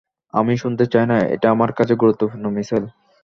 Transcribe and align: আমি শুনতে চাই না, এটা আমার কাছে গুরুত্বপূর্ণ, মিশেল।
আমি 0.33 0.53
শুনতে 0.57 0.85
চাই 0.93 1.05
না, 1.07 1.17
এটা 1.35 1.47
আমার 1.51 1.71
কাছে 1.77 1.93
গুরুত্বপূর্ণ, 1.95 2.45
মিশেল। 2.55 2.83